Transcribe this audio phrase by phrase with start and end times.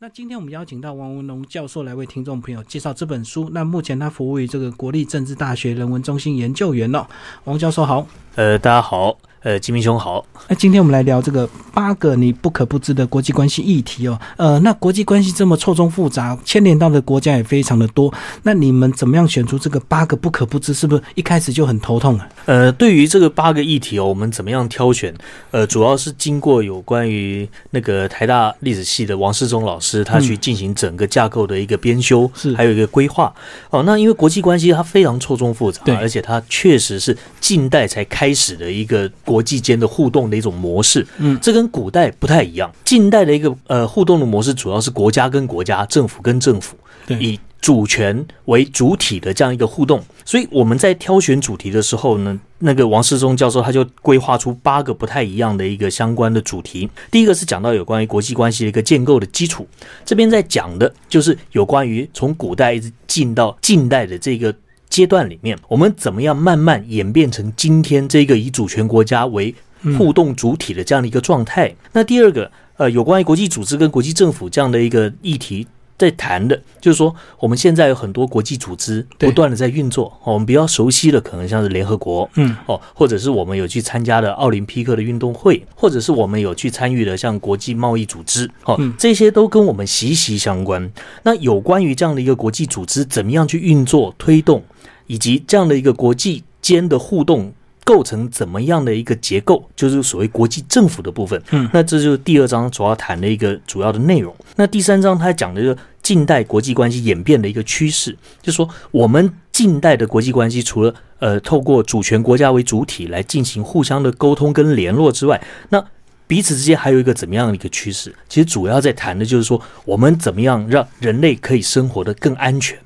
[0.00, 3.50] 那今天我们邀请到王文龙教授来为听众朋友介绍这本书。
[3.52, 7.04] 那目前他服务于这个国立政治大学人文中心研究员哦。
[7.46, 8.06] 王教授好，
[8.36, 9.18] 呃，大家好。
[9.42, 10.24] 呃，吉明兄好。
[10.48, 14.18] 那今天我们来聊这个八个你不可不知的国际关系议题哦。
[14.36, 18.12] 呃，那国际关系这么错综复杂，牵连到的国家也非常的多。
[18.42, 20.74] 那你们怎么样选出这个八个不可不知？
[20.74, 22.28] 是不是一开始就很头痛啊？
[22.46, 25.14] 呃，对于这个八个议题哦，我们怎么样挑选？
[25.50, 33.32] 呃，主要是经过有关于那个台大历史系的王世忠老师，他去进行整个架构的一个编修，是还有一个规划。
[33.70, 42.72] 哦，那因为国际关系它非常错综复杂，对，而且它确实是近代才开始的一个国际间的互动的一种模式，嗯，这跟古代不太一样。
[42.82, 50.02] 近代的一个呃互动的模式，主要是国家跟国家、政府跟政府，对，以主权为主体的这样一个互动。
[50.24, 56.88] 所以我们在挑选主题的时候呢，那个王世忠教授他就规划出八个不太一样的一个相关的主题。
[57.10, 59.66] 第一个是讲到有关于国际关系的一个建构的基础，
[60.06, 64.54] 这边在讲的就是有关于从古代一直进到近代的这个。
[64.98, 69.54] 阶段里面，我们怎么样慢慢演变成今天这个以主权国家为
[69.96, 71.72] 互动主体的这样的一个状态？
[71.92, 80.12] 那第二个，呃，有关于国际组织跟国际政府这样的一个议题，在谈的，就是说我们现在有很多国际组织不断的在运作。
[80.24, 90.90] 我们比较熟悉的，可能像是联合国，嗯，哦，或者是我们有去参加的奥林匹克的运动会，或者是我们有去参与的像国际贸易组织，哦，这些都跟我们息息相关。
[91.22, 94.64] 那有关于这样的一个国际组织，怎么样去运作推动？
[95.08, 97.52] 以及这样的一个国际间的互动
[97.84, 101.42] 构成怎么样的一个结构，就是所谓国际政府的部分。
[101.50, 104.32] 嗯，那这就是第二章主要谈的一个主要的内容。
[104.56, 115.82] 那第三章它讲的是近代国际关系演变的一个趋势，就是说我们近代的国际关系除了呃透过主权国家为主体来进行互相的沟通跟联络之外，那
[116.28, 118.14] 彼此之间还有一个怎么样的一个趋势？
[118.28, 122.78] 其实主要在谈的就是说，我们怎么样让人类可以生活的更安全，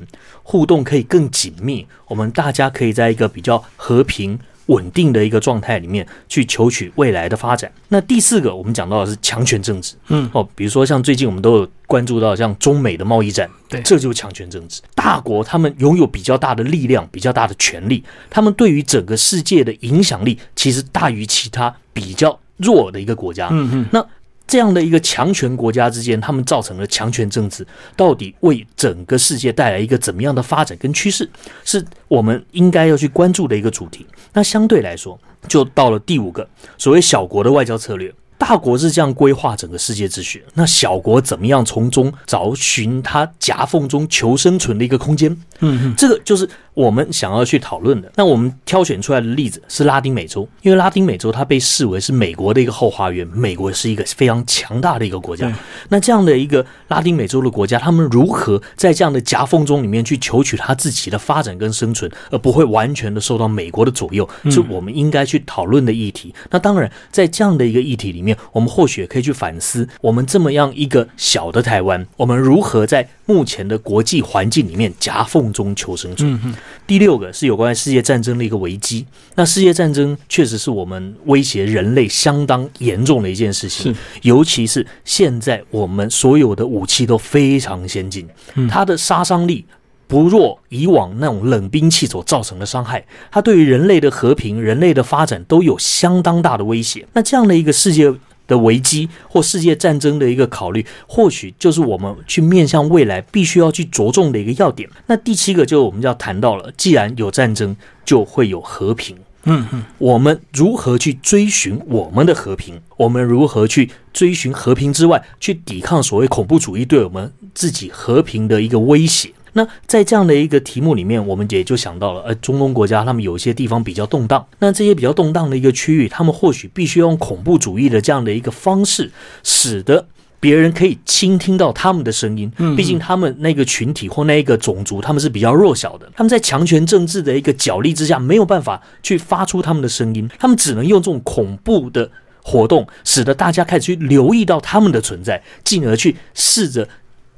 [0.44, 7.70] 互动可以更紧密，我们大家可以在一个比较和平稳定的一个状态里面去求取未来的发展。
[7.88, 14.80] 那第四个，我们讲到的是强权政治，嗯，哦，比如说像最近我们都有关注到像中美的贸易战，对，这就是强权政治。
[14.94, 22.38] 大国他们拥有比较大的力量，比较大的权力，他们对于整个世界的影响力其实大于其他比较。
[22.62, 24.06] 弱的一个国家，嗯嗯，那
[24.46, 31.28] 这样的一个强权国家之间，他们造成了强权政治，到底为整个世界带来一个怎么样的发展跟趋势，
[31.64, 34.06] 是我们应该要去关注的一个主题。
[34.32, 35.18] 那相对来说，
[35.48, 38.12] 就到了第五个所谓小国的外交策略。
[38.38, 45.34] 大国是这样规划整个世界秩序，那小国怎么样从中找寻它夹缝中求生存的一个空间？
[45.60, 48.10] 嗯，这个就是我们想要去讨论的。
[48.16, 55.52] 那我们挑选出来的例子是拉丁美洲，因为拉丁美洲它被视为是美国的一个后花园，美国是一个非常强大的一个国家。
[55.88, 66.34] 那这样的一个拉丁美洲的国家，他们如何在这样的夹缝中里面去求取他自己的发展跟生存，而不会完全的受到美国的左右，是我们应该去讨论的议题。
[66.50, 68.36] 那当然，在这样的一个议题里面。
[68.52, 76.38] 我们或许可以去反思，我们这么样一个小的台湾，我们如何在目前的国际环境里面夹缝中求生存。
[76.86, 79.06] 第六个是有关世界战争的一个危机。
[79.36, 88.28] 那世界战争确实是我们威胁人类相当严重的一件事情，尤其是现在我们所有的武器都非常先进，
[88.68, 89.64] 它的杀伤力。
[90.08, 97.08] 不若以往那种冷兵器所造成的伤害，它对于人类的和平、人类的发展都有相当大的威胁。
[97.14, 98.12] 那这样的一个世界
[98.46, 104.88] 的危机或世界战争的一个考虑，或许就是我们去面向未来必须要去着重的一个要点。
[105.06, 109.16] 那第七个就我们要谈到了，既然有战争，就会有和平。
[109.44, 112.80] 嗯嗯，我们如何去追寻我们的和平？
[112.96, 119.30] 我们如何去追寻和平之外，去抵抗所谓恐怖主义对我们自己和平的一个威胁？
[119.54, 129.10] 那在这样的一个题目里面，我们也就想到了，呃，中东国家他们有些地方比较动荡，那这些比较动荡的一个区域，他们或许必须用恐怖主义的这样的一个方式，
[129.42, 130.06] 使得
[130.40, 132.50] 别人可以倾听到他们的声音。
[132.56, 142.10] 嗯，毕竟他们那个群体或那一个种族，他们是比较弱小的，他们在强权政治的一个角力之下，没有办法去发出他们的声音，他们只能用这种恐怖的
[142.42, 146.88] 活动，使得大家开始去留意到他们的存在，进而去试着。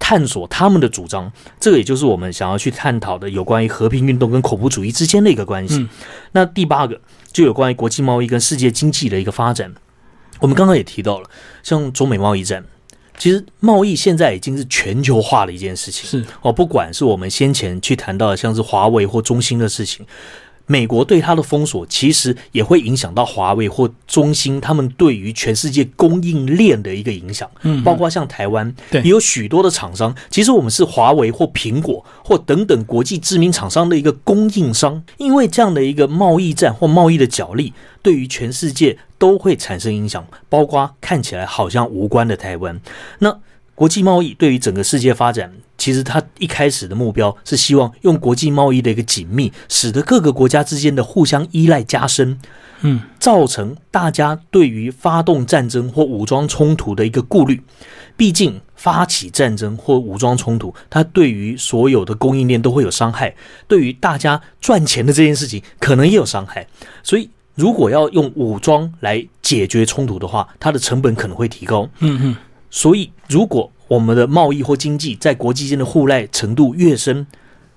[0.06, 5.88] 探索他们的主张，这个也就是我们想要去探讨的有关于和平运动跟恐怖主义之间的一个关系。
[6.32, 7.00] 那第八个
[7.32, 9.72] 就有关于国际贸易跟世界经济的一个发展。
[10.40, 11.30] 我们刚刚也提到了，
[11.62, 12.62] 像中美贸易战，
[13.16, 16.06] 其实贸易现在已经是全球化的一件事情。
[16.06, 20.04] 是哦，不管是我们先前去谈到的像是华为或中兴的事情，
[20.66, 27.50] 美国对它的封锁，其实也会影响到华为或中兴他们对于全世界供应链的一个影响。
[27.62, 35.02] 嗯，包括像台湾，对，也有许多的厂商，其实我们是华为或苹果或等等国际知名厂商的一个供应商。
[35.18, 37.72] 因为这样的一个贸易战或贸易的角力，
[38.02, 42.80] 对于全世界都会产生影响，包括看起来好像无关的台湾。
[43.18, 43.38] 那
[43.74, 45.52] 国际贸易对于整个世界发展。
[45.76, 52.38] 其实它一开始的目标是希望用国际贸易的一个紧密，使得各个国家之间的互相依赖加深，
[52.80, 57.60] 嗯，造成大家对于发动战争或武装冲突的一个顾虑。
[58.16, 63.34] 毕竟发起战争或武装冲突，它对于所有的供应链都会有伤害，
[63.66, 66.66] 对于大家赚钱的这件事情可能也有伤害。
[67.02, 71.90] 所以，如果要用武装来解决冲突的话，它的成本可能会提高。
[71.98, 72.36] 嗯嗯，
[72.70, 77.26] 所以如果我们的贸易或经济在国际间的互赖程度越深，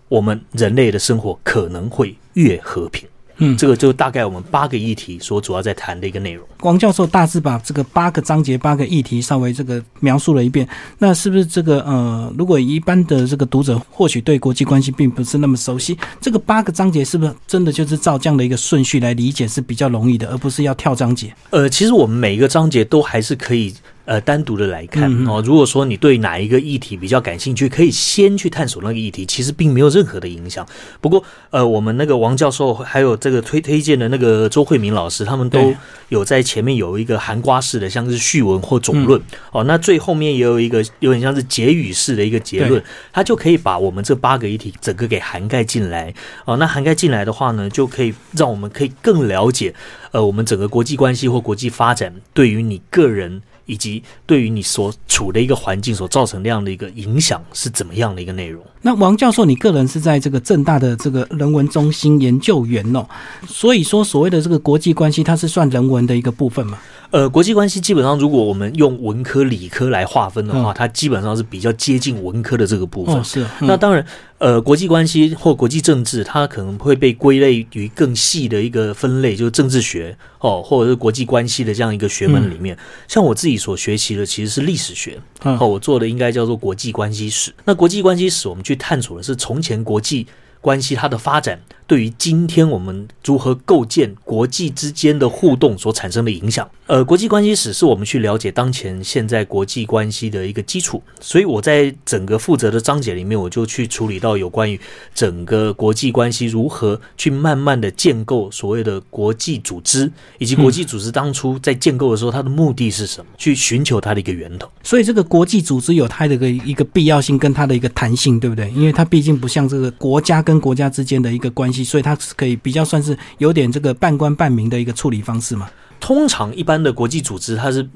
[0.07, 3.07] 我们人类的生活可能会越和平。
[3.39, 6.43] 嗯，这个就大概我们八个议题所主要在谈的一个内容。
[6.61, 10.67] 王教授大致把这个八个章节、八个议题稍微这个描述了一遍。
[10.97, 21.31] 那是不是这个呃，如果一般的这个读者或许对国际关系并不是那么熟悉，这个八个章节是不是真的就是照这样的一个顺序来理解是比较容易的，而不是要跳章节？
[21.51, 23.75] 呃，其实我们每一个章节都还是可以。
[24.07, 30.65] 呃，单独的来看哦，如果说你对哪一个议题比较感兴趣，可以先去探索那个议题，其实并没有任何的影响。
[31.01, 35.75] 不过，呃，我们那个王教授还有这个推推荐的那个周慧明老师，他们都
[36.07, 39.21] 有在前面有一个含瓜式的，像是序文或总论
[39.51, 39.65] 哦。
[39.65, 42.81] 那最后面也有一个有点像是结语式的一个结论，
[43.11, 46.13] 它就可以把我们这八个议题整个给涵盖进来
[46.45, 46.55] 哦。
[46.55, 49.75] 那涵盖进来的话呢，就可以让我们可以更了解
[50.13, 53.41] 呃，我们整个国际关系或国际发展对于你个人。
[53.67, 58.65] 以及对于你所处的一个环境所造成那样的一个影响是怎么样的一个内容？
[58.81, 63.05] 那王教授，你个人是在这个正大的这个人文中心研究员哦，
[63.47, 66.79] 所以说所谓的这个国际关系，它是算人文的一个部分吗？
[67.11, 73.23] 呃，国际关系基本上，如果我们用文科、理科来划分的话，它基本上是比较接近文科的这个部分。
[73.23, 73.45] 是。
[73.61, 74.05] 那当然，
[74.39, 82.77] 呃，国际关系或国际政治，它可能会被归类于更细的一个分类，就是政治学哦，或者是国际关系的这样一个学门里面。
[83.07, 87.53] 像我自己所学习的其实是历史学，哦，我做的应该叫做国际关系史。
[87.63, 90.27] 那国际关系史，我们去探索的是从前国际
[90.59, 91.59] 关系它的发展。
[91.87, 101.01] 对于今天我们如何构建国际之间的互动所产生的影响，呃，国际关系史是我们去了解当前现在国际关系的一个基础。
[101.21, 104.77] 所以我在整个负责的章节里面，我就去处理到有关于
[105.15, 114.69] 整个国际关系如何去慢慢的建构所谓的国际组织，以及国际组织当初在建构的时候它的目的是什么，去寻求它的一个源头。
[114.83, 118.69] 所以这个国际组织有它的一个一个必要性跟它的一个弹性，对不对？
[118.71, 121.76] 因为它毕竟不像这个国家跟国家之间的一个关系。
[121.83, 125.69] 所以它是可以比较算是有点这个半官半民的一个处理方式嘛。
[125.99, 127.87] 通常一般的国际组织，它是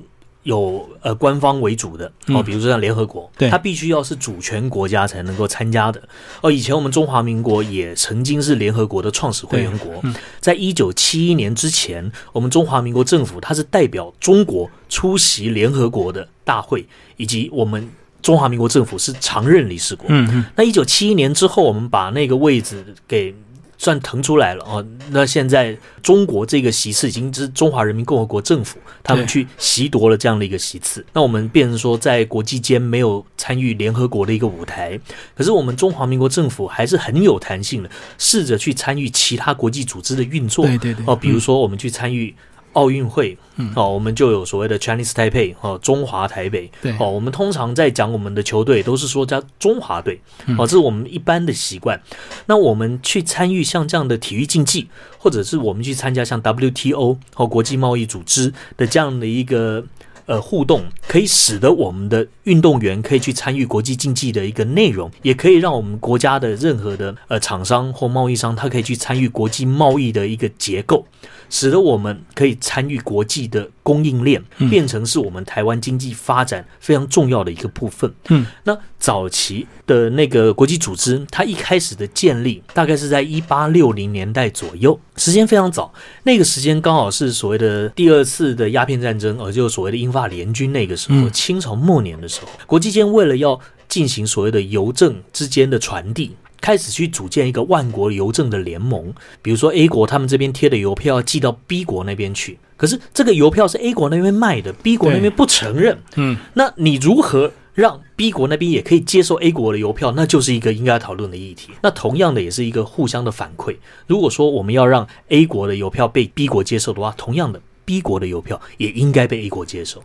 [0.44, 6.02] 有呃官方为主的哦，比如说像联合国，它必须要是主权国家才能够参加的。
[6.42, 10.02] 哦，以前我们中华民国也曾经是联合国的创始会员国，
[10.40, 16.88] 在一九七一年之前，我们中华民国政府它是代表中国出席联合国的大会，
[17.18, 17.90] 以及我们。
[18.22, 20.06] 中华民国政府是常任理事国。
[20.10, 20.46] 嗯嗯。
[20.56, 23.34] 那一九七一年之后，我们把那个位置给
[23.82, 24.86] 算腾出来了哦。
[25.10, 31.04] 那现在中国这个席次已经是中华人民共和国政府他们去席夺了这样的一个席次。
[31.14, 35.00] 那我们变成说，在国际间没有参与联合国的一个舞台。
[35.36, 40.64] 可是我们中华民国政府还是很有弹性的，试着去参与其他国际组织的运作。
[40.68, 41.04] 对对对。
[41.08, 42.36] 哦，比如说我们去参与。
[42.74, 43.38] 奥运会，
[43.76, 50.20] 哦，我们就有所谓的 Chinese Taipei，哦，中华台北，对，哦，我们通常在讲我们的球队，都是说叫中华队，
[50.58, 52.02] 哦，这是我们一般的习惯。
[52.46, 54.88] 那我们去参与像这样的体育竞技，
[55.18, 59.84] 或者是我们去参加像 WTO 和国际贸易组织的这样的一个。
[60.32, 71.06] 呃，互动可以使得我们的运动员可以去参与国际竞技的一个内容，也可以让我们国家的任何的呃厂商或贸易商，他可以去参与国际贸易的一个结构，
[71.50, 78.12] 使得我们可以参与国际的供应链，变成是我们台湾经济发展非常重要的一个部分。
[78.30, 85.94] 嗯，那早期的那个国际组织，它一开始的建立大概是在一八六零年代左右，时间非常早。
[86.24, 90.22] 那个时间刚好是所谓的第二次的鸦片战争，而就所谓的英法。
[90.32, 93.60] 联军那个时候，清朝末年的时候，国际间为了要
[93.90, 99.14] 进行所谓的邮政之间的传递，开始去组建一个万国邮政的联盟。
[99.42, 105.98] 比如说 A 国他们这边贴的邮票要寄到 B 国那边去，可是这个邮票是 A 国那边卖的，B 国那边不承认。
[106.16, 111.72] 嗯，那你如何让 B 国那边也可以接受 A 国的邮票，那就是一个应该讨论的议题。
[111.82, 113.78] 那同样的，也是一个互相的反馈。
[114.08, 120.04] 如果说我们要让 A 国的邮票被 B 国接受的话，同样的，B 国的邮票也应该被 A 国接受。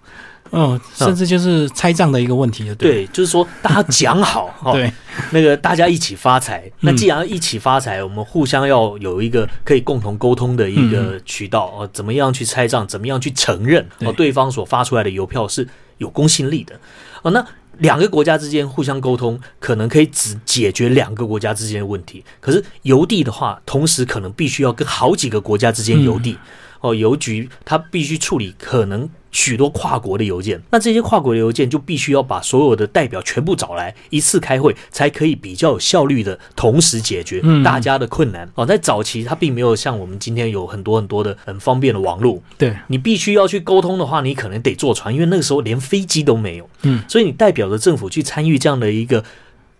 [0.53, 2.75] 嗯，甚至就是拆账的一个问题了。
[2.77, 4.93] 对，就是说大家讲好， 对，
[5.33, 6.71] 那个大家一起发财。
[6.81, 12.87] 那既然一起发财，我们互相要有一个可以共同沟通的一个渠道哦，怎么样去拆账？
[12.87, 15.67] 怎么样去承认哦对方所发出来的邮票是
[15.99, 16.79] 有公信力的？
[17.23, 17.45] 哦，那。
[17.81, 22.25] 两个国家之间互相沟通，可能可以只解决两个国家之间的问题。
[22.41, 26.39] 可是邮递的话，同时可能必须要跟好几个国家之间邮递。
[26.81, 29.09] 哦，邮局它必须处理可能。
[29.33, 38.49] 许多跨国的邮件，那这些跨国的邮件就必须要把所有的代表全部找来一次开会，才可以比较有效率的同时解决大家的困难。
[38.55, 42.43] 哦，在早期它并没有像我们今天有很多很多的很方便的网络。
[42.57, 46.71] 对你必须要去沟通的话，你可能得坐船，因为那个时候连飞机都没有。
[46.85, 49.23] 嗯，所以你代表着政府去参与这样的一个。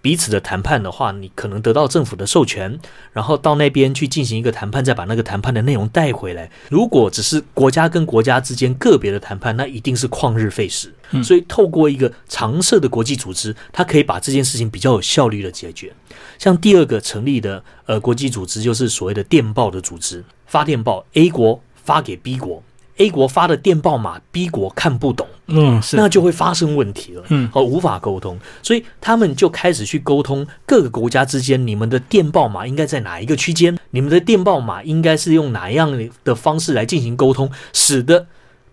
[0.03, 2.79] 彼此的谈判的话，你可能得到政府的授权，
[3.13, 6.49] 然后到那边去进行一个谈判，再把那个谈判的内容带回来。
[6.69, 10.93] 如果只是国家跟国家之间个别的谈判，那一定是旷日费时。
[11.23, 15.93] 所以，透过一个常设的国际组织，它可以把这件事情比较有效率的解决。
[16.39, 22.63] 像第二个成立的呃国际组织，就是所谓的电报的组织，发电报 A 国发给 B 国。
[22.99, 33.79] A 国发的电报码，B 国看不懂，嗯，那就会发生问题了，嗯，和无法沟通，所以他们就开始去沟通各个国家之间，你们的电报码应该在哪一个区间？
[33.91, 38.27] 你们的电报码应该是用哪样的方式来进行沟通，使得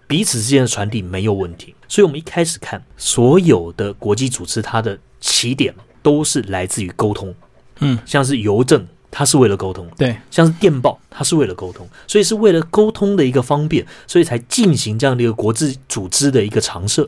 [0.07, 1.75] 彼此之间的传递没有问题。
[1.89, 7.35] 所以，我们一开始看所有的国际组织，它的起点都是来自于沟通，
[7.79, 8.87] 嗯，像是邮政。
[9.15, 17.07] 它是为了沟通，对，像是电报，它是为了沟通，所以是为了沟通的一个方便，所以才进行这样的一个国际组织的一个常设。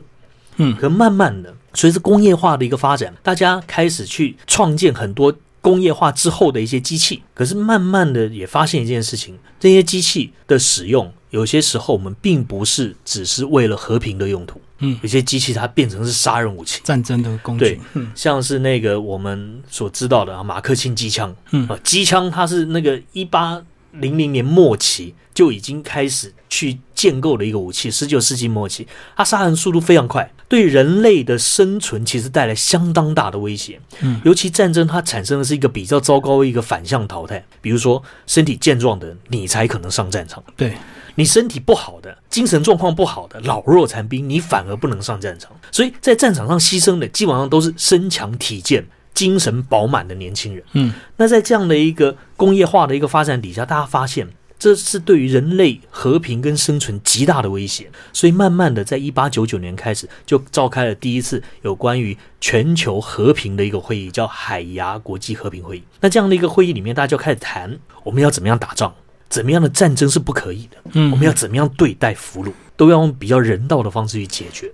[0.58, 14.58] 嗯，可慢慢的，随着工业化的一个发展，大家开始去创建很多工业化之后的一些机器，可是慢慢的也发现一件事情，这些机器的使用，有些时候我们并不是只是为了和平的用途。
[14.78, 17.78] 嗯，有些机器它变成是杀人武器、战争的工具。
[17.92, 21.34] 对，像是那个我们所知道的啊，马克沁机枪。
[21.50, 23.62] 嗯啊，机枪它是那个一八
[23.92, 27.90] 零零年末期就已经开始去建构的一个武器。
[27.90, 33.80] 十九世纪末期，它杀人速度非常快，对人类的生存其实带来相当大的威胁。
[34.00, 40.42] 嗯，尤其战争它产生的是一个比较糟糕的一个反向淘汰，比如说身体健壮的人你才可能上战场。
[40.54, 40.74] 对。
[41.16, 45.50] 你身体不好的、精神状况不好的老弱残兵，你反而不能上战场。
[45.72, 50.62] 所以在战场上牺牲的，基本上都是身强体健、精神饱满的年轻人。
[50.74, 57.90] 嗯，那在这样的一个工业化的一个发展底下，大家发现这是对于人类和平跟生存极大的威胁。
[58.12, 65.82] 所以慢慢的，在一八九九年开始，就召开了第一次有关于全球和平的一个会议，叫海牙国际和平会议。
[66.00, 68.94] 那这样的一个会议里面，大家就开始谈我们要怎么样打仗。
[69.28, 70.76] 怎么样的战争是不可以的？
[70.92, 74.72] 嗯，我们要怎么样对待俘虏，都要用比较人道的方式去解决。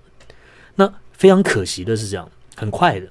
[0.76, 3.06] 那非常可惜的是，这样很快的，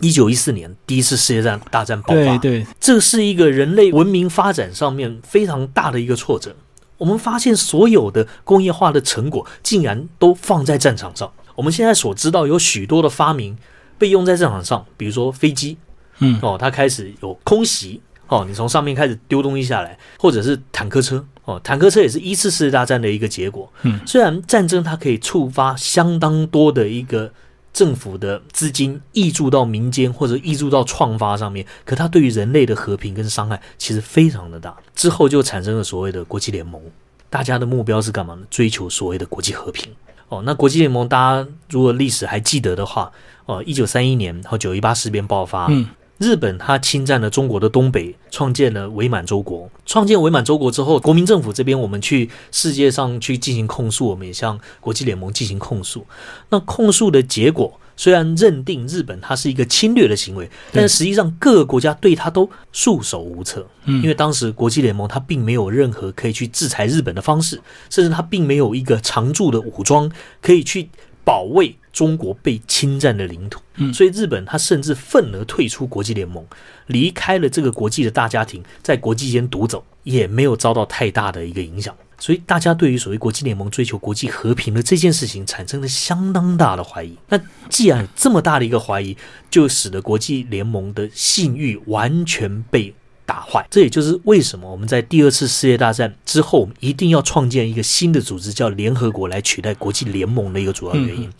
[0.00, 6.54] 一九一四年第一次世界战大战爆发，对对，这是一个人类文明发展上面非常大的一个挫折。
[6.98, 11.32] 我们发现所有的工业化的成果竟然都放在战场上。
[11.54, 13.56] 我们现在所知道有许多的发明
[13.98, 15.76] 被用在战场上，比如说飞机，
[16.18, 18.00] 嗯，哦，它开始有空袭。
[18.34, 23.72] 哦，你从上面开始丢东西下来，或者是坦克车哦，坦克车也是一次世界大战的一个结果。
[23.82, 27.32] 嗯，虽然战争它可以触发相当多的一个
[27.72, 34.76] 政府的资金溢注到民间或者溢注到创发上面，可它对于人类的和平跟伤害其实非常的大。
[34.96, 36.82] 之后就产生了所谓的国际联盟，
[37.30, 38.42] 大家的目标是干嘛呢？
[38.50, 39.92] 追求所谓的国际和平。
[40.28, 43.12] 哦，那国际联盟大家如果历史还记得的话，
[43.46, 45.66] 哦，一九三一年和九一八事变爆发。
[45.70, 45.86] 嗯。
[46.18, 49.68] 日本他侵占了中国的东北，创建了伪满洲国。
[49.84, 56.06] 创建伪满洲国之后，国民政府这边我们去世界上去进行控诉，我们也向国际联盟进行控诉。
[56.50, 63.66] 那控诉的结果虽然认定日本它是一个侵略的行为，但实际上各个国家对它都束手无策。
[63.84, 70.88] 嗯，因为当时国际联盟它并没有任何可以去制裁日本的方式，甚至它并没有一个常驻的武装可以去
[71.24, 71.76] 保卫。
[71.94, 76.44] 中国被侵占的领土，嗯，所以日本他甚至愤而退出国际联盟，
[76.88, 81.94] 离开了这个国际的大家庭，在国际间独走，也没有遭到太大的一个影响。
[82.18, 87.16] 所以大家对于所谓国际联盟追求国际和平的这件事情产生了相当大的怀疑。
[87.28, 89.16] 那既然这么大的一个怀疑，
[89.48, 92.92] 就使得国际联盟的信誉完全被。
[93.26, 93.66] 打坏。
[93.70, 101.30] 这也就是为什么我们在第二次世界大战之后，我们一定要创建一个新的组织，叫联合国，来取代国际联盟的一个主要原因。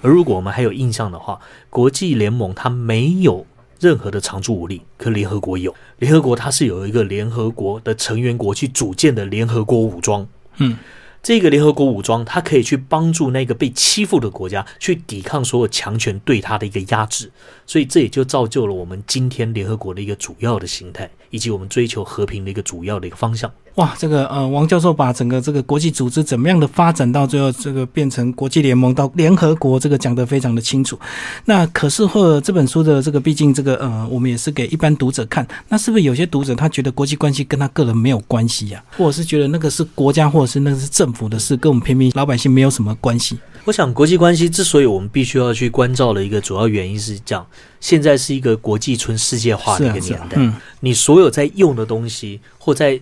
[0.00, 1.38] 而如果我们还有印象的话，
[1.70, 3.46] 国际联盟它没有
[3.80, 5.74] 任何的常驻武力，可联合国有。
[5.98, 10.26] 联合国它是有一个联合国的成员国去组建的联合国武装。
[10.58, 10.76] 嗯。
[11.22, 17.30] 这个联合国武装，它可以去帮助那个被欺负的国家去抵抗所有强权对它的一个压制，
[17.64, 23.48] 所以这也就造就了我们今天联合国的一个主要的形态，以及我们追求和平的一个主要的一个方向。
[23.76, 30.98] 哇，这个呃，王教授把整个这个国际组织怎么样的发展到最后这个变成国际联盟到联合国，这个讲得非常的清楚。
[31.46, 38.84] 那可是或这本书的这个，毕竟这个呃，我们也是给一般读者看，那是不是有些读者他觉得国际关系跟他个人没有关系呀？
[38.98, 43.38] 或者是觉得那个是国家或者是那个是政府的事，跟我们平民老百姓没有什么关系？
[43.64, 47.46] 我想国际关系之所以我们必须要去关照的一个主要原因是这样：
[47.80, 53.00] 现在是一个国际村世界化的一个年代，嗯，你所有在用的东西或在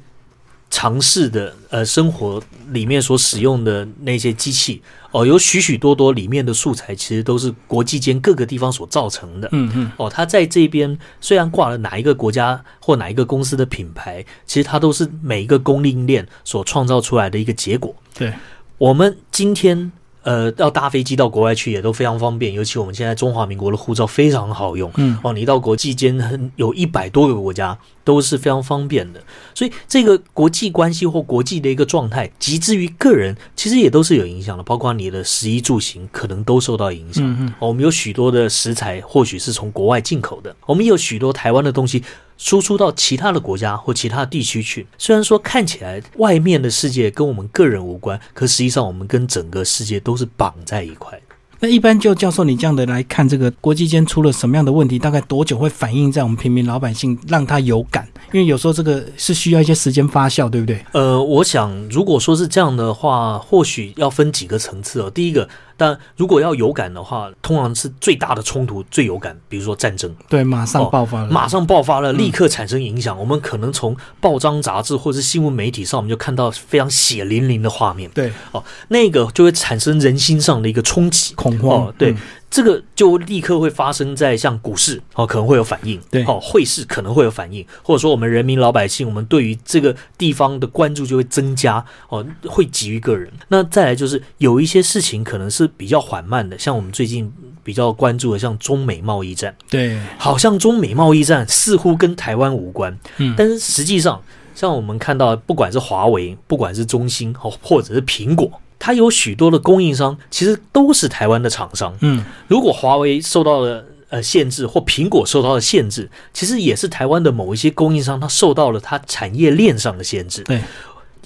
[0.71, 9.49] 尝试的呃生活里面所使用的那些机器哦，有许许多多里面的素材其实都是国际间各个地方所造成的。
[9.53, 17.95] 嗯嗯，哦，它在这边虽然挂了哪一个国家或哪一个公司的品牌，其实它都是每一个供应链所创造出来的一个结果。
[18.15, 18.33] 对，
[18.79, 19.93] 我们今天。
[20.23, 24.91] 呃，要搭飞机到国外去也都非常方便，尤其我们现在中华民国的护照非常好用。
[24.97, 29.23] 嗯，哦，你到国际间有一百多个国家都是非常方便的，
[29.55, 37.25] 所以这个国际关系或国际的一个状态，及至于个人，其实也都是有影响的，包括你的食衣住行可能都受到影响。
[37.25, 42.05] 嗯嗯，我们有许多的食材或许是从国外进口的，我们有许多台湾的东西。
[42.41, 51.21] 输出到其他的国家或其他地区去，虽然说看起来外面的世界跟我们个人无关，可实际上我们跟整个世界都是绑在一块。
[51.63, 58.09] 那一般就教授你这样的来看，这个国际间出了什么样的问题，大概多久会反映在我们平民老百姓，让他有感？
[58.33, 60.83] 因为有时候这个是需要一些时间发酵，对不对？
[60.93, 65.11] 呃，我想如果说是这样的话，或许要分几个层次哦。
[65.11, 65.47] 第一个。
[65.81, 73.19] 但如果要有感的话，通常是最大的冲突最有感，比如说战争，对，马上爆发了，马上爆发了，立刻产生影响。
[73.19, 78.11] 我们可能从报章杂志或者是新闻媒体上，我们就看到非常血淋淋的画面。
[78.11, 81.91] 对，哦，那个就会产生人心上的一个冲击、恐慌。
[81.97, 82.15] 对。
[82.51, 93.33] 这个就立刻会发生在像股市哦，可能会有反应；对，哦，汇市可能会有反应，或者说我们人民老百姓，我们对于这个地方的关注就会增加哦，会急于个人。
[93.47, 97.33] 那再来就是有一些事情可能是比较缓慢的，像我们最近
[97.63, 104.21] 比较关注的，像中美贸易战，对，好像中美贸易战似乎跟台湾无关，嗯，但是实际上，
[104.57, 108.51] 像我们看到，不管是华为，不管是中兴，哦，或者是苹果。
[108.81, 111.97] 它有许多的供应商，其实都是台湾的厂商。
[112.01, 120.43] 嗯，如果华为受到了呃限制，或苹果受到了限制，其实也是台湾的某一些供应商，它受到了它产业链上的限制。
[120.43, 120.61] 对，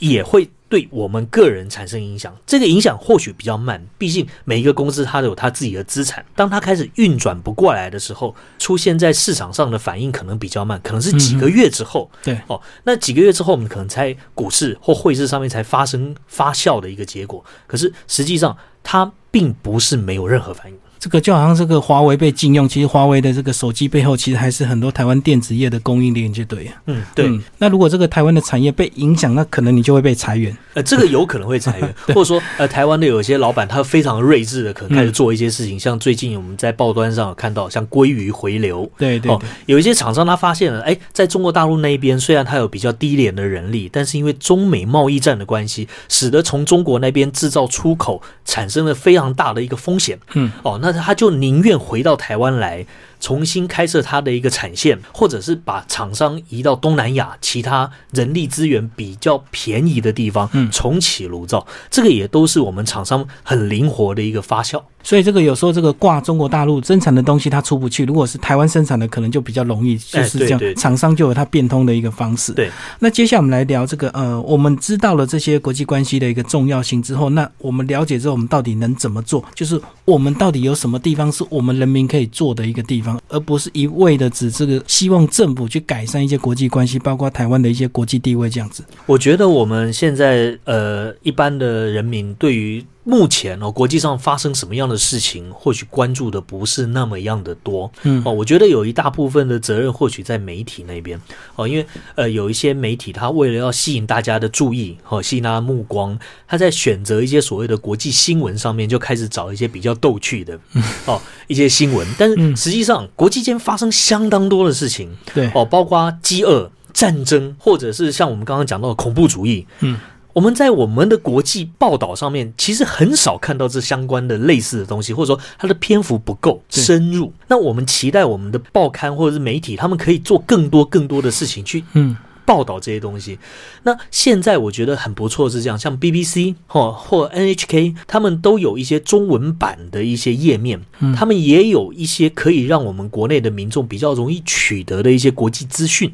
[0.01, 0.51] 也会。
[0.75, 6.27] 对我们个人产生影响，这个影响或许比较慢，毕竟每一个公司它都有它自己的资产。
[6.35, 12.11] 当它开始运转不过来的时候，出现在市场上的反应可能比较慢，可能是几个月之后。
[12.25, 17.45] 对哦，那几个月之后，我们可能在股市或汇市上面才发生发酵的一个结果。
[17.69, 20.77] 可是实际上，它并不是没有任何反应。
[21.05, 26.71] 这个就好像这个华为被禁用，其实华为的这个手机背后，其实还是很多台湾电子业的供应链，就对。
[26.87, 27.31] 嗯，对。
[27.59, 30.57] 那如果这个台湾的产业被影响，那可能你就会被裁员。
[30.73, 38.91] 呃，这个有可能会裁员， 或者说，呃，台湾的有些老板他非常睿智的，可能开始做一些事情，像最近我们在报端上有看到，像鲑鱼回流。
[38.97, 39.31] 对对。
[39.67, 50.19] 有一些厂商他发现了，哎，在中国大陆那一边，虽然他有比较低廉的人力，但是因为中美贸易战的关系，使得从中国那边制造出口产生了非常大的一个风险。
[50.33, 50.51] 嗯。
[50.63, 51.79] 哦，那他就宁愿。
[51.79, 52.87] 回到台湾来。
[53.25, 64.79] 重新开设它的一个产线，或者是把厂商移到东南亚其他人力资源比较便宜的地方，嗯，重启炉灶，这个也都是我们厂商很灵活的一个发酵。
[65.03, 72.53] 所以这个有时候这个挂中国大陆生产的东西它出不去，如果是台湾生产的，可能就比较容易，就是这样，厂商就有它变通的一个方式。
[72.53, 72.71] 对。
[72.99, 79.45] 那接下来我们来聊这个，呃，我们知道了这些国际关系的一个重要性之后，那我们了解之后，我们到底能怎么做？
[79.55, 88.85] 就是我们到底有什么地方是我们人民可以做的一个地方，而不是一味的指这个希望政府去改善一些国际关系，包括台湾的一些国际地位这样子。
[89.07, 92.85] 我觉得我们现在呃，一般的人民对于。
[93.05, 97.91] 目前哦，国际上发生什么样的事情，或许关注的不是那么样的多。
[98.03, 101.21] 嗯哦，我觉得有一大部分的责任或许在媒体那边
[101.55, 116.71] 哦，因为呃，有一些媒体他为了要吸引大家的注意哦，吸引大家目光，他在选择一些所谓的国际新闻上面就开始找一些比较逗趣的嗯哦一些新闻，但是实际上国际间发生相当多的事情，对哦，包括饥饿。
[116.95, 119.99] 战争，或者是像我们刚刚讲到的恐怖主义，嗯。
[120.35, 127.33] 我们在我们的国际报道上面，其实很少看到这相关的类似的东西，或者说它的篇幅不够深入。
[127.49, 133.39] 那我们期待我们的报刊或者是媒体，他们可以做更多更多的事情去嗯报道这些东西。
[133.85, 140.81] 那现在我觉得很不错是这样，像 BBC 或或 NHK，他们都有一些中文版的一些页面，
[141.17, 146.13] 他们也有一些可以让我们国内的民众比较容易取得的一些国际资讯。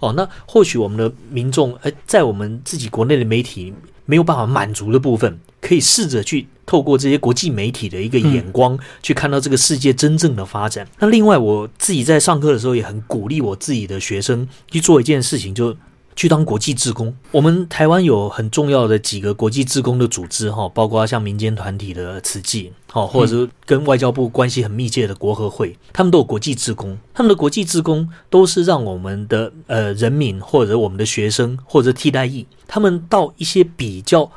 [0.00, 3.72] 哦，那或许我们的民众，哎，在我们自己国内的媒体
[4.04, 10.86] 没有办法满足的部分，可以试着去透过这些国际媒体的一个眼光，去看到这个世界真正的发展。
[10.98, 15.76] 那另外，我自己在上课的时候也很鼓励我自己的学生去做一件事情，就。
[16.18, 34.28] 去当国际志工，我们台湾有很重要的几个国际志工的组织哈，包括像民间团体的慈济，好，或者是跟外交部关系很密切的国合会，他们都有国际志工，他们的国际志工都是让我们的呃人民或者我们的学生或者替代役，他们到一些比较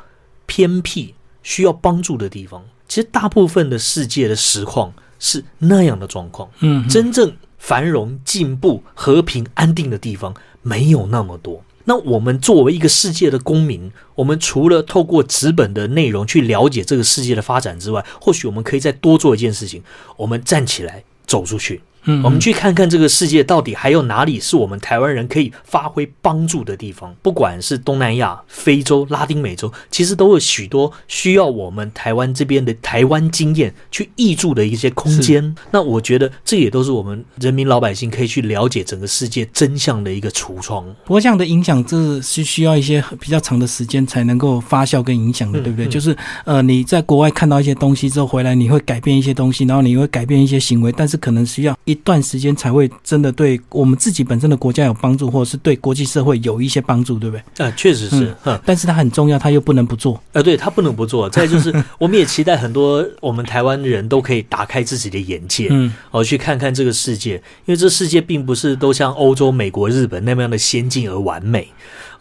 [0.46, 11.60] 偏僻需要帮助的地方，其实大部分的世界的实况是那样的状况，嗯，真正繁荣、进步、和平、安定的地方没有那么多。
[11.84, 19.82] 那我们作为一个世界的公民，我们除了透过纸本的内容去了解这个世界的发展之外，或许我们可以再多做一件事情，
[20.16, 21.80] 我们站起来走出去。
[22.04, 27.14] 嗯，我们去看看这个世界到底还有哪里是我们台湾人可以发挥帮助的地方。
[27.22, 35.54] 不管是东南亚、非洲、拉丁美洲，其实都有许多需要我们台湾这边的台湾经验去挹注的一些空间。
[35.70, 40.84] 那我觉得这也都是我们人民老百姓可以去了解整个世界真相的一个橱窗。
[41.04, 45.86] 不过这样的影响，这是需要一些比较长的时间才能够发酵跟影响的，对不对？
[45.86, 51.78] 就是呃，你在国外看到一些东西之后回来，你会改变一些东西，然后你会改变一些行为，但是可能需要。
[51.92, 57.66] 一段时间才会真的对我们自己本身的国家有帮助，或者是对国际社会有一些帮助，对不对？
[57.66, 60.20] 啊，确实是，但是它很重要，它又不能不做。
[60.32, 61.28] 呃，对，它不能不做。
[61.28, 67.34] 再就是， 我们也期待很多我们台湾人都可以打开自己的眼界，嗯，哦，去看看这个世界，
[67.66, 71.68] 因为这世界并不是都像欧洲、美国、日本那么样的先进而完美。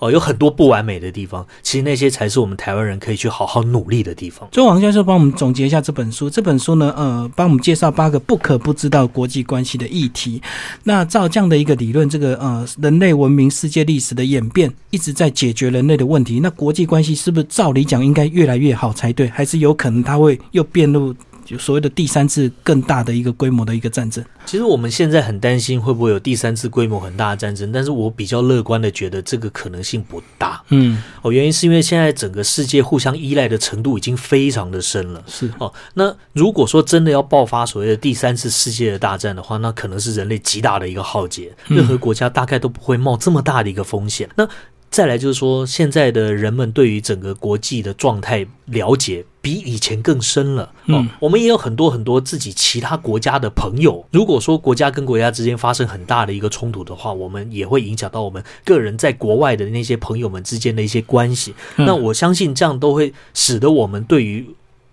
[0.02, 4.50] 哦，有很多不完美的地方，其实那些才是我们台湾人可以去好好努力的地方。
[4.52, 6.28] 所以，王教授帮我们总结一下这本书。
[6.28, 10.42] 这本书呢，呃，帮我们介绍八个不可不知道国际关系的议题。
[10.86, 16.40] 那照这样的一个理论，这个呃，人类文明、世界历史的演变一直在解决人类的问题。
[16.40, 19.28] 那国际关系是不是照理讲应该越来越好才对？
[19.30, 21.14] 还是有可能它会又变入？
[21.52, 30.64] 就所谓的第三次更大的一个规模的一个战争，其实我们现在很担心会不会有第三次规模很大的战争，但是我比较乐观的觉得这个可能性不大。
[30.70, 35.24] 嗯，哦，原因是因为现在整个世界互相依赖的程度已经非常的深了。
[35.28, 44.30] 是哦，那如果说真的要爆发所谓的第三次世界的大战的话，那可能是人类极大的一个浩劫，任何国家大概都不会冒这么大的一个风险。
[44.36, 44.48] 那
[44.92, 50.74] 再来就是说，现在的人们对于整个国际的状态了解比以前更深了。
[50.88, 54.06] 嗯，我们也有很多很多自己其他国家的朋友。
[54.12, 61.56] 如果说国家跟国家之间发生很大的一个冲突的话，我们也会影响到我们个人在国外的那些朋友们之间的一些关系。
[61.78, 64.46] 那我相信这样都会使得我们对于。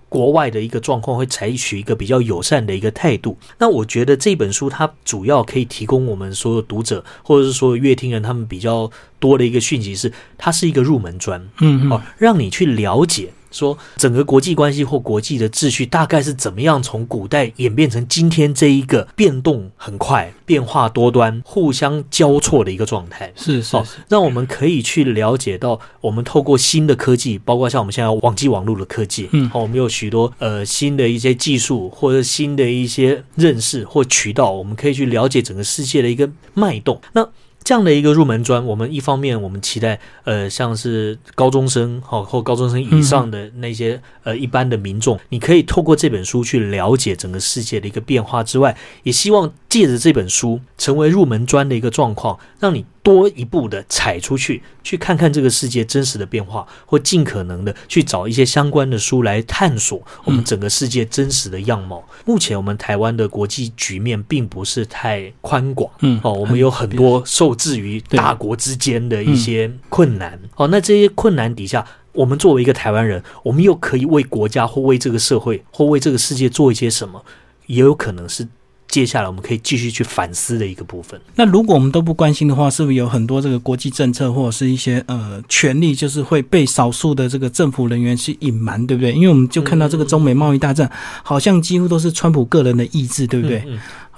[0.08, 3.36] 国外的一个状况会采取一个比较友善的一个态度。
[3.58, 13.30] 那我觉得这本书它主要可以提供我们所有读者或者是说乐听人他们比较多的一个讯息是，它是一个入门砖，嗯哦，让你去了解。
[13.50, 23.32] 说整个国际关系或国际的秩序大概是怎么样从古代演变成今天这一个变动很快、变化多端、互相交错的一个状态？
[23.36, 23.76] 是是，
[24.08, 37.00] 让我们可以去了解到，我们透过新的科技，包括像我们现在网际网络的科技，嗯，好，我们有许多呃新的一些技术或者新的一些认识或渠道，我们可以去了解整个世界的一个脉动。
[37.12, 37.28] 那
[37.68, 52.86] 这样的一个入门砖，我们一方面我们期待，呃，像是高中生哈或高中生以上的那些呃一般的民众，你可以透过这本书去了解整个世界的一个变化之外，也希望借着这本书成为入门砖的一个状况，让你。
[53.08, 62.06] 多一步的踩出去，去看看这个世界真实的变化，或尽可能的去找一些相关的书来探索我们整个世界真实的样貌。
[62.26, 77.24] 目前我们台湾的国际局面并不是太宽广，嗯，哦，我们有很多受制于大国之间的一些困难，哦，那这些困难底下，我们作为一个台湾人，我们又可以为国家或为这个社会或为这个世界做一些什么，
[77.68, 78.46] 也有可能是。
[78.88, 81.20] 接下来我们可以继续去反思的一个部分。
[81.34, 89.12] 那如果我们都不关心的话，是不是有很多这个国际政策或者是一些呃权利，就是会被少数的这个政府人员去隐瞒，对不对？
[89.12, 90.90] 因为我们就看到这个中美贸易大战，
[91.22, 93.62] 好像几乎都是川普个人的意志，对不对？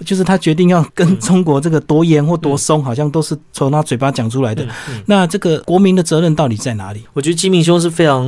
[0.05, 4.67] 就是他决定要跟中国这个多严或多松，好像都是从他嘴巴讲出来的。
[5.07, 7.03] 那这个国民的责任到底在哪里？
[7.13, 8.25] 我觉得金明兄是非常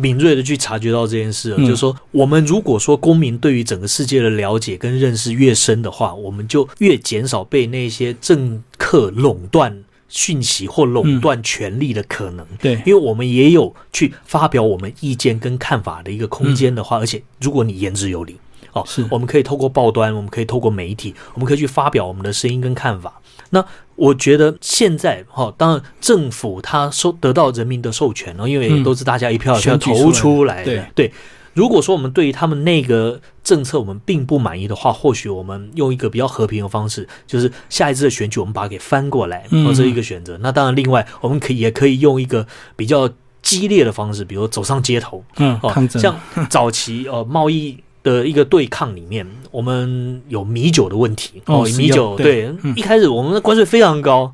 [0.00, 9.82] 敏锐的去察觉到这件事，就是说，我们如果说公民对于整个世界的了解跟认识越深的话，我们就越减少被那些政客垄断。
[10.08, 18.36] 讯息或垄断权力的可能，对，因为我们也有去发表我们意见跟看法的一个空间的话，而且如果你言之有理，
[18.76, 23.20] 哦，是，我们可以透过报端，我们可以透过媒体，我们可以去发表我们的声音跟看法。
[23.50, 31.12] 那我觉得现在哈，当然政府他收得到人民的授权了，因为都是大家一票票投出来的，对。
[31.54, 40.36] 如果说我们对于他们那个政策我们并不满意的话，或许我们用一个比较和平的方式，就是下一次的选举我们把它给翻过来，或者一个选择。
[40.42, 43.08] 那当然，另外我们可以也可以用一个比较
[43.40, 46.14] 激烈的方式，比如走上街头，嗯，哦，像
[46.50, 54.32] 早期呃贸易的一个对抗里面，我们有米酒的问题哦，米酒对，一开始我们的关税非常高。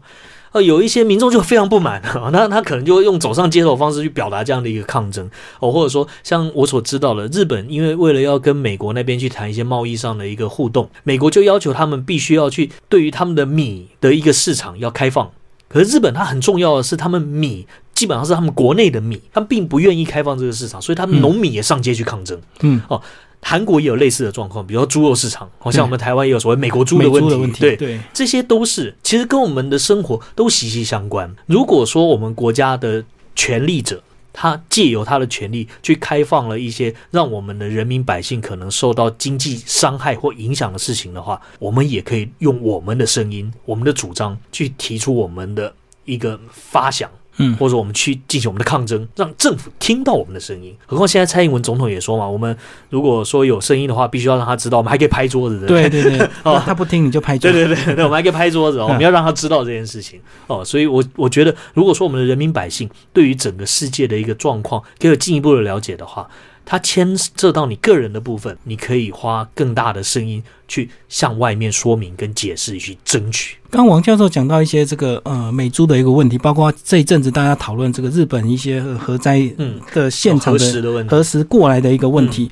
[0.53, 5.27] 呃，有一些民众就非常不满啊， 那他可能就会用走上街头方式去表达这样的一个抗争
[5.61, 15.31] 哦，或者说像我所知道的，日本因为为了要跟美国那边去谈一些贸易上的一个互动，美国就要求他们必须要去对于他们的米的一个市场要开放，
[15.71, 17.67] 可是日本它很重要的是，他们米
[18.03, 23.01] 基本上是他们国内的米，他们并不愿意开放这个市场，所以他们农民也上街去抗争，嗯哦。
[23.41, 31.33] 韩国也有类似的状况，比如说猪肉市场，好像我们台湾也有所谓美国猪的问题，对对，这些都是其实跟我们的生活都息息相关。
[31.47, 33.05] 如果说我们国家的
[33.37, 45.73] 权力者，他借由他的权力去开放了一些让我们的人民百姓可能受到经济伤害或影响的事情的话，我们也可以用我们的声音、我们的主张去提出我们的
[46.05, 47.09] 一个发想。
[47.39, 50.77] 嗯，或者我们去进行我们的抗争，让政府听到我们的声音。
[50.87, 52.57] 何况现在蔡英文总统也说嘛，我们
[52.91, 55.65] 如果说有声音的话，必须要让他知道，我们还可以拍桌子。
[55.67, 57.57] 对对对， 哦，他不听你就拍桌子。
[57.57, 60.21] 对对对对，我们还可以拍桌子， 我们要让他知道这件事情。
[60.47, 66.29] 哦，所以我我觉得，如果说我们的人民百姓对于整个世界的一个状况，可以进一步的了解的话。
[66.65, 70.41] 它牵涉到你个人的部分，你可以花更大的声音
[70.73, 73.57] 去向外面说明、跟解释、去争取。
[73.69, 79.51] 刚王教授讲到一些这个呃美猪的一个问题，包括这一阵子大家讨论这个日本一些核灾
[79.93, 82.51] 的现场的核实过来的一个问题。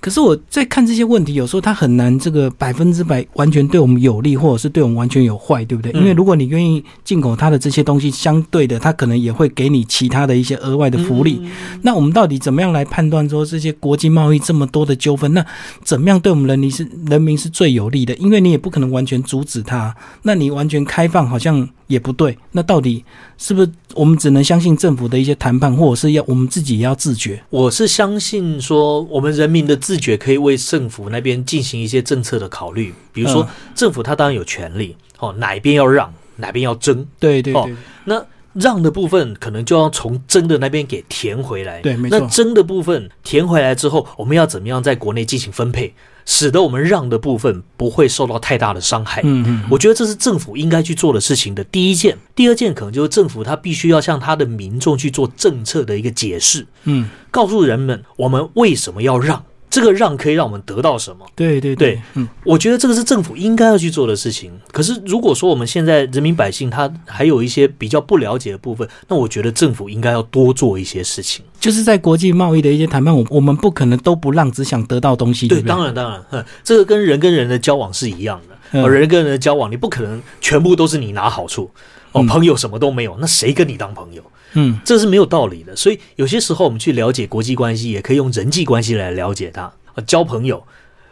[0.00, 5.92] 可是我在看这些问题，有时候它很难这个百分之百完全对我们有利，或者是对我们完全有坏，对不对？
[5.92, 11.42] 因为如果你愿意进口它的这些东西，相对的，它可能也会给你其他的一些额外的福利。
[11.82, 15.44] 那我们到底怎么样来判断说这些国际贸易这么多的纠纷，那
[15.84, 18.14] 怎么样对我们人民是人民是最有利的？
[18.14, 21.68] 因为你也不可能完全阻止它，那你完全开放好像。
[21.90, 23.04] 也不对，那到底
[23.36, 27.42] 是不是我们只能相信政府的一些谈判，或者是要我们自己也要自觉？
[27.50, 33.44] 我是相信说，我们人民的自觉可以为政府那边进行一些政策的考虑，比如说
[33.74, 37.74] 政府他当然有权利哦，哪一边要让，哪边要争，对对对。
[38.04, 42.20] 那让的部分可能就要从争的那边给填回来，对，没错。
[42.20, 45.92] 那争的部分填回来之后，我们要怎么样在国内进行分配？
[46.30, 49.20] 使得我们让的部分不会受到太大的伤害。
[49.24, 52.16] 嗯嗯，我觉得这是政府应该去做的事情的第一件。
[52.36, 56.64] 第二件可能就是政府他必须要向他的民众去做政策的一个解释。
[56.84, 59.44] 嗯，告诉人们我们为什么要让。
[59.68, 61.24] 这个让可以让我们得到什么？
[61.36, 64.50] 对对对，嗯，我觉得这个是政府应该要去做的事情。
[64.72, 71.44] 可是如果说我们现在人民百姓他还有一些比较不了解的部分，那我觉得政府应该要多做一些事情。
[71.60, 75.46] 就是在国际贸易的一些谈判，我我们不可能都不让，只想得到东西。
[75.46, 78.88] 对，当然当然，这个跟人跟人的交往是一样的。
[78.88, 81.70] 人跟人的交往，你不可能全部都是你拿好处。
[82.12, 84.22] 哦，朋友什么都没有，那谁跟你当朋友？
[84.54, 85.76] 嗯，这是没有道理的。
[85.76, 89.70] 所以有些时候我们去了解国际关系，也可以用人际关系来了解它。
[90.06, 90.64] 交朋友，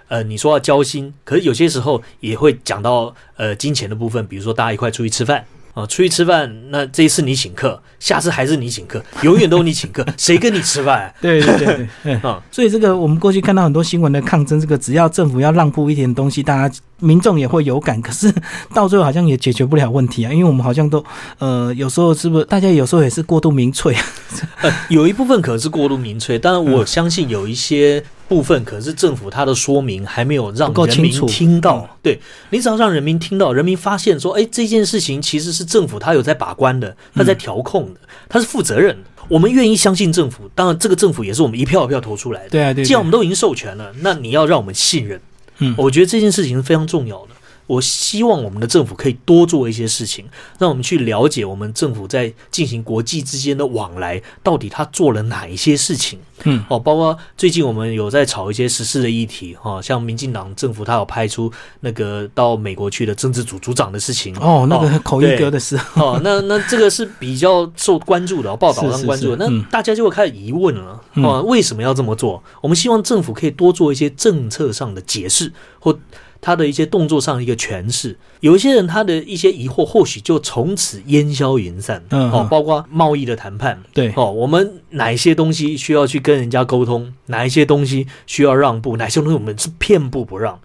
[0.09, 5.45] 呃，你说要交心，可是有些时候也会讲到呃金钱的部分，比如说大家一块出去吃饭。
[5.79, 11.15] 啊，出去吃饭，那这一次你请客，下次还是你请客，永远都你请客，谁跟你吃饭？
[11.23, 18.33] 对对对对，啊，所以这个我们过去看到很多新闻的抗争，这个只要政府要让步一点东西，大家民众也会有感，可是
[18.75, 21.05] 到最后好像也解决不了问题啊，因为我们好像都
[21.39, 24.05] 呃有时候是不是大家有时候也是过度民粹啊？
[24.63, 28.03] 呃，有一部分可能是过度民粹，当然我相信有一些。
[28.29, 39.11] 部分可是政府他的说明还没有让人民听到，对你只要让人民听到，人民发现说，哎，这件事情其实是政府他有在把关的，他在调控的，他是负责任的。
[39.29, 42.51] 我们愿意相信政府，当然这个政府也是我们一票一票投出来的。
[42.51, 42.85] 对啊，对。
[42.85, 45.21] 既然我们都已经授权了，那你要让我们信任。
[45.59, 47.29] 嗯，我觉得这件事情是非常重要的。
[47.69, 50.25] 我希望我们的政府可以多做一些事情，
[50.59, 56.19] 让我们去了解我们政府在进行国际之间的往来，到底他做了哪一些事情。
[56.45, 64.35] 嗯，哦，包括最近我们有在炒一些时事的议题，哈，像民进党政府他有派出那个到美国去的政治组组长的事情。
[64.39, 65.79] 哦，那个口音哥的事。
[65.95, 69.37] 哦，那那这个是比较受关注的，报道上关注。
[69.37, 72.43] 那大家就会开始疑问了，哦，为什么要这么做？
[72.63, 75.99] 我们希望政府可以多做一些政策上的解释或。
[76.41, 82.05] 他的一些动作上的一个诠释，有一些人他的一些疑惑，或许就从此烟消云散。
[82.11, 90.61] 嗯，哦，包括贸易的谈判，对，哦，我们哪一些东西需要去跟人家沟通，哪一些东西需要让步，哪些东西我们是片步不让，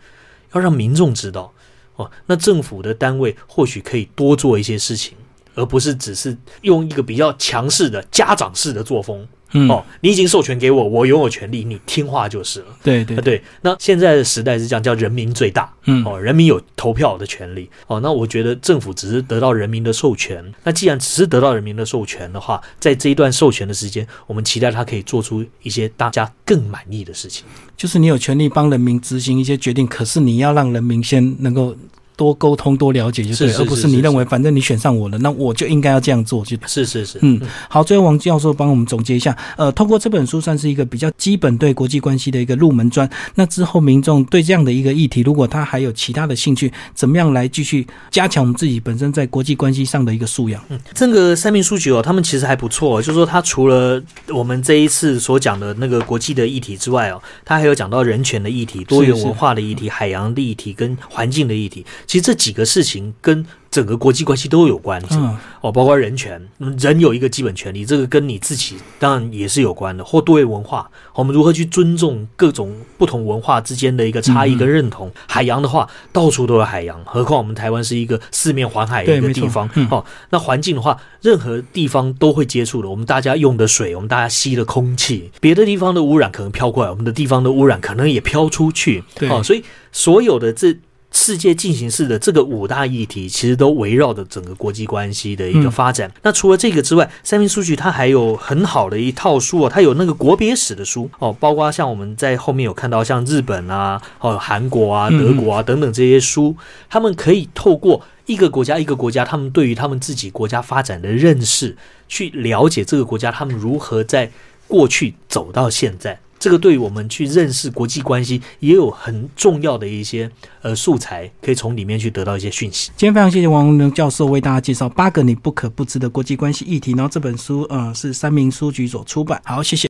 [0.54, 1.52] 要让民众知道。
[1.96, 5.16] 哦，那政府的单位或许可以多做一些事情，
[5.56, 9.28] 而不是只是用一个比较强势的家长式的作风。
[9.70, 12.66] 哦，你已经授权给我，我拥有权利，你听话就是了。
[12.82, 15.72] 对对对，那现在的时代是这样，叫人民最大。
[15.86, 17.70] 嗯，哦，人民有投票的权利。
[17.88, 20.44] 哦，那我觉得政府只是得到人民的授权。
[20.64, 27.46] 那既然只是得到人民的授权的话，在这一段授权的时间，我们期待他可以做出一些大家更满意的事情。
[27.78, 31.76] 就是你有权利帮人民执行一些决定，可是你要让人民先能够。
[32.16, 36.44] 多沟通，多了解就对，而不是你认为反正你选上我了，那我就应该要这样做。
[36.46, 43.10] 就是是是，嗯，好，最后王教授帮我们总结一下，呃，通过这本书算是一个比较基本对国际关系的一个入门砖。
[43.36, 50.64] 那之后民众对这样的一个议题，如果他还有其他的兴趣，怎么样来继续加强我们自己本身在国际关系上的一个素养？
[50.70, 61.86] 嗯，这个三名书局哦，他们其实还不错，就是说他除了我们这一次所讲的那个国际的议题之外哦，他还有讲到人权的议题、多元文化的议题、海洋的议题跟环境的议题。
[62.06, 65.18] 其实这几个事情跟整个国际关系都有关系
[65.62, 66.40] 哦，包括人权，
[66.78, 70.06] 人有一个基本权利，这个跟你自己当然也是有关的。
[70.06, 75.12] 或多元文化，我们如何去尊重各种不同文化之间的一个差异跟认同？
[75.28, 80.06] 海洋的话，到处都有海洋，何况我们台湾是一个四面环海的一个地方哦。
[80.30, 82.88] 那环境的话，任何地方都会接触的。
[82.88, 89.04] 我们大家用的水，我们大家吸的空气，别的地方的污染可能飘过来，我们的地方的污染可能也飘出去。
[89.22, 90.78] 哦，所以所有的这。
[91.14, 96.12] 世界进行式的这个五大议题，其实都围绕着整个国际关系的一个发展。
[96.24, 106.56] 那除了这个之外，三明书局它还有很好的一套书哦，它有那个国别史的书哦，包括像我们在后面有看到像日本啊、哦韩国啊、德国啊等等这些书，
[106.90, 111.78] 他们可以透过一个国家一个国家，他们对于他们自己国家发展的认识，
[112.10, 114.32] 去了解这个国家他们如何在
[114.68, 116.20] 过去走到现在。
[116.44, 120.30] 这个对于我们去认识国际关系也有很重要的一些
[120.62, 122.92] 呃素材，可以从里面去得到一些讯息。
[122.98, 129.42] 今天非常谢谢王文龙教授为大家介绍八个你不可不知的国际关系议题，然后这本书呃是三明书局所出版。
[129.46, 129.82] 好，谢谢。